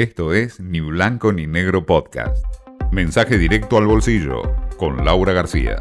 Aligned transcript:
Esto 0.00 0.32
es 0.32 0.60
Ni 0.60 0.80
Blanco 0.80 1.30
ni 1.30 1.46
Negro 1.46 1.84
Podcast. 1.84 2.42
Mensaje 2.90 3.36
directo 3.36 3.76
al 3.76 3.86
bolsillo 3.86 4.40
con 4.78 5.04
Laura 5.04 5.34
García. 5.34 5.76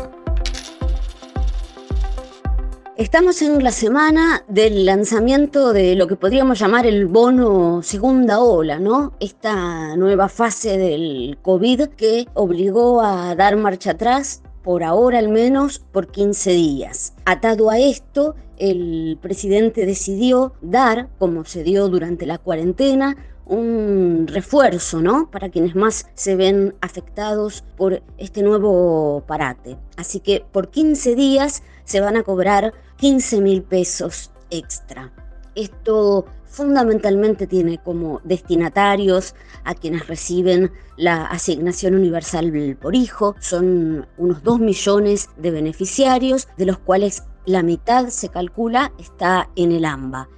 Estamos 2.98 3.42
en 3.42 3.64
la 3.64 3.72
semana 3.72 4.44
del 4.50 4.84
lanzamiento 4.86 5.72
de 5.72 5.96
lo 5.96 6.08
que 6.08 6.18
podríamos 6.18 6.60
llamar 6.60 6.86
el 6.86 7.06
bono 7.06 7.82
segunda 7.82 8.42
ola, 8.42 8.78
¿no? 8.78 9.14
Esta 9.22 9.96
nueva 9.96 10.28
fase 10.28 10.78
del 10.78 11.38
COVID 11.42 11.84
que 11.96 12.28
obligó 12.34 13.02
a 13.02 13.36
dar 13.36 13.56
marcha 13.56 13.92
atrás 13.92 14.44
por 14.64 14.84
ahora 14.84 15.20
al 15.20 15.30
menos 15.30 15.80
por 15.80 16.08
15 16.08 16.52
días. 16.52 17.14
Atado 17.24 17.70
a 17.70 17.80
esto, 17.80 18.36
el 18.58 19.18
presidente 19.22 19.86
decidió 19.86 20.52
dar, 20.62 21.08
como 21.18 21.46
se 21.46 21.64
dio 21.64 21.88
durante 21.88 22.26
la 22.26 22.38
cuarentena, 22.38 23.16
un 23.50 24.28
refuerzo, 24.28 25.02
¿no? 25.02 25.30
Para 25.30 25.50
quienes 25.50 25.76
más 25.76 26.06
se 26.14 26.36
ven 26.36 26.76
afectados 26.82 27.64
por 27.76 28.02
este 28.18 28.44
nuevo 28.44 29.24
parate. 29.28 29.78
Así 29.98 30.20
que 30.20 30.46
por 30.52 30.70
15 30.70 31.16
días 31.16 31.64
se 31.84 32.00
van 32.00 32.16
a 32.16 32.24
cobrar 32.24 32.74
15 32.98 33.42
mil 33.42 33.64
pesos 33.64 34.32
extra. 34.52 35.12
Esto 35.56 36.26
fundamentalmente 36.46 37.48
tiene 37.48 37.80
como 37.80 38.22
destinatarios 38.24 39.36
a 39.64 39.74
quienes 39.74 40.08
reciben 40.08 40.72
la 40.96 41.26
asignación 41.26 41.96
universal 41.96 42.78
por 42.80 42.96
hijo. 42.96 43.36
Son 43.40 44.08
unos 44.18 44.44
2 44.44 44.60
millones 44.60 45.30
de 45.38 45.52
beneficiarios, 45.52 46.48
de 46.58 46.66
los 46.66 46.78
cuales 46.78 47.24
la 47.46 47.64
mitad 47.64 48.10
se 48.10 48.30
calcula 48.30 48.92
está 49.00 49.50
en 49.56 49.72
el 49.72 49.86
AMBA 49.86 50.30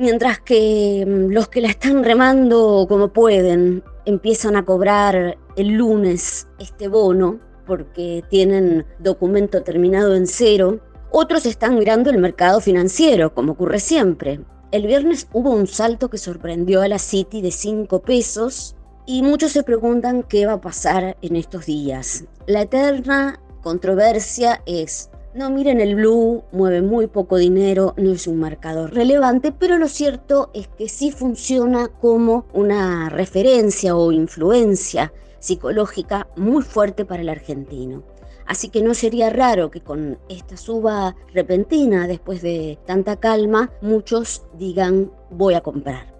mientras 0.00 0.40
que 0.40 1.04
mm, 1.06 1.32
los 1.32 1.48
que 1.48 1.60
la 1.60 1.68
están 1.68 2.02
remando 2.02 2.86
como 2.88 3.12
pueden 3.12 3.84
empiezan 4.06 4.56
a 4.56 4.64
cobrar 4.64 5.38
el 5.56 5.68
lunes 5.68 6.48
este 6.58 6.88
bono 6.88 7.38
porque 7.66 8.24
tienen 8.28 8.86
documento 8.98 9.62
terminado 9.62 10.16
en 10.16 10.26
cero, 10.26 10.80
otros 11.12 11.46
están 11.46 11.78
mirando 11.78 12.10
el 12.10 12.18
mercado 12.18 12.60
financiero, 12.60 13.32
como 13.32 13.52
ocurre 13.52 13.78
siempre. 13.78 14.40
El 14.72 14.86
viernes 14.86 15.28
hubo 15.32 15.50
un 15.50 15.66
salto 15.66 16.08
que 16.08 16.18
sorprendió 16.18 16.82
a 16.82 16.88
la 16.88 16.98
City 16.98 17.42
de 17.42 17.52
5 17.52 18.02
pesos 18.02 18.74
y 19.06 19.22
muchos 19.22 19.52
se 19.52 19.62
preguntan 19.62 20.22
qué 20.22 20.46
va 20.46 20.54
a 20.54 20.60
pasar 20.60 21.16
en 21.20 21.36
estos 21.36 21.66
días. 21.66 22.24
La 22.46 22.62
eterna 22.62 23.38
controversia 23.62 24.62
es 24.66 25.09
no, 25.32 25.48
miren, 25.48 25.80
el 25.80 25.94
blue 25.94 26.42
mueve 26.50 26.82
muy 26.82 27.06
poco 27.06 27.36
dinero, 27.36 27.94
no 27.96 28.10
es 28.12 28.26
un 28.26 28.38
marcador 28.40 28.92
relevante, 28.92 29.52
pero 29.52 29.78
lo 29.78 29.86
cierto 29.86 30.50
es 30.54 30.66
que 30.66 30.88
sí 30.88 31.12
funciona 31.12 31.88
como 31.88 32.46
una 32.52 33.08
referencia 33.08 33.94
o 33.94 34.10
influencia 34.10 35.12
psicológica 35.38 36.26
muy 36.36 36.62
fuerte 36.62 37.04
para 37.04 37.22
el 37.22 37.28
argentino. 37.28 38.02
Así 38.44 38.68
que 38.68 38.82
no 38.82 38.94
sería 38.94 39.30
raro 39.30 39.70
que 39.70 39.80
con 39.80 40.18
esta 40.28 40.56
suba 40.56 41.14
repentina, 41.32 42.08
después 42.08 42.42
de 42.42 42.80
tanta 42.84 43.14
calma, 43.14 43.70
muchos 43.80 44.42
digan 44.58 45.12
voy 45.30 45.54
a 45.54 45.60
comprar 45.60 46.19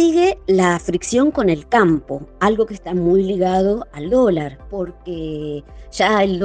sigue 0.00 0.38
la 0.46 0.78
fricción 0.78 1.30
con 1.30 1.50
el 1.50 1.68
campo, 1.68 2.26
algo 2.40 2.64
que 2.64 2.72
está 2.72 2.94
muy 2.94 3.22
ligado 3.22 3.86
al 3.92 4.08
dólar, 4.08 4.56
porque 4.70 5.62
ya 5.92 6.24
el, 6.24 6.38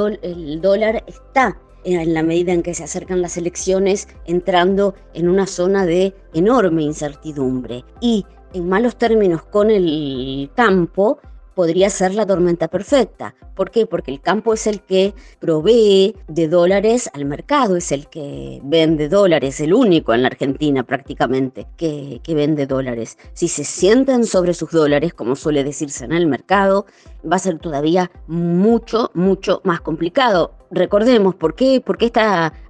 dólar 0.61 1.05
está 1.07 1.57
en 1.85 2.13
la 2.13 2.21
medida 2.21 2.51
en 2.51 2.63
que 2.63 2.73
se 2.73 2.83
acercan 2.83 3.21
las 3.21 3.37
elecciones 3.37 4.09
entrando 4.25 4.93
en 5.13 5.29
una 5.29 5.47
zona 5.47 5.85
de 5.85 6.13
enorme 6.33 6.83
incertidumbre. 6.83 7.85
Y 8.01 8.25
en 8.51 8.67
malos 8.67 8.97
términos 8.97 9.43
con 9.43 9.71
el 9.71 10.51
campo, 10.53 11.19
podría 11.55 11.89
ser 11.89 12.13
la 12.13 12.25
tormenta 12.25 12.67
perfecta. 12.67 13.33
¿Por 13.55 13.71
qué? 13.71 13.85
Porque 13.85 14.11
el 14.11 14.21
campo 14.21 14.53
es 14.53 14.67
el 14.67 14.81
que 14.81 15.13
provee 15.39 16.15
de 16.27 16.47
dólares 16.47 17.09
al 17.13 17.25
mercado, 17.25 17.77
es 17.77 17.91
el 17.91 18.07
que 18.07 18.59
vende 18.63 19.07
dólares, 19.07 19.59
el 19.61 19.73
único 19.73 20.13
en 20.13 20.21
la 20.21 20.27
Argentina 20.27 20.83
prácticamente 20.83 21.65
que, 21.77 22.19
que 22.21 22.35
vende 22.35 22.67
dólares. 22.67 23.17
Si 23.33 23.47
se 23.47 23.63
sienten 23.63 24.25
sobre 24.25 24.53
sus 24.53 24.71
dólares, 24.71 25.13
como 25.13 25.35
suele 25.35 25.63
decirse 25.63 26.05
en 26.05 26.11
el 26.11 26.27
mercado, 26.27 26.85
va 27.29 27.37
a 27.37 27.39
ser 27.39 27.59
todavía 27.59 28.11
mucho, 28.27 29.09
mucho 29.13 29.61
más 29.63 29.81
complicado. 29.81 30.53
Recordemos 30.71 31.35
por 31.35 31.55
qué, 31.55 31.79
por 31.79 31.97
qué 31.97 32.11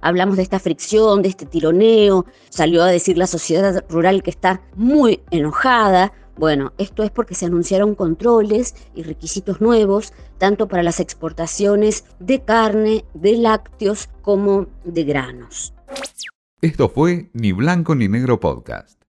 hablamos 0.00 0.36
de 0.36 0.42
esta 0.42 0.60
fricción, 0.60 1.22
de 1.22 1.28
este 1.30 1.46
tironeo. 1.46 2.26
Salió 2.50 2.82
a 2.82 2.90
decir 2.90 3.18
la 3.18 3.26
sociedad 3.26 3.84
rural 3.88 4.22
que 4.22 4.30
está 4.30 4.60
muy 4.76 5.22
enojada 5.30 6.12
bueno, 6.36 6.72
esto 6.78 7.02
es 7.02 7.10
porque 7.10 7.34
se 7.34 7.46
anunciaron 7.46 7.94
controles 7.94 8.74
y 8.94 9.02
requisitos 9.02 9.60
nuevos, 9.60 10.12
tanto 10.38 10.68
para 10.68 10.82
las 10.82 11.00
exportaciones 11.00 12.04
de 12.18 12.42
carne, 12.42 13.04
de 13.14 13.36
lácteos, 13.38 14.08
como 14.22 14.66
de 14.84 15.04
granos. 15.04 15.72
Esto 16.60 16.88
fue 16.88 17.30
Ni 17.32 17.52
Blanco 17.52 17.94
ni 17.94 18.08
Negro 18.08 18.40
Podcast. 18.40 19.05